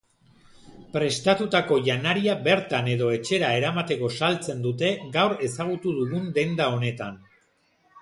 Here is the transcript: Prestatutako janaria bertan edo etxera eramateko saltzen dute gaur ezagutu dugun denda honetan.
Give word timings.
Prestatutako 0.95 1.77
janaria 1.89 2.35
bertan 2.49 2.91
edo 2.95 3.11
etxera 3.19 3.53
eramateko 3.59 4.11
saltzen 4.17 4.67
dute 4.67 4.93
gaur 5.21 5.39
ezagutu 5.51 5.97
dugun 6.03 6.29
denda 6.41 6.73
honetan. 6.77 7.27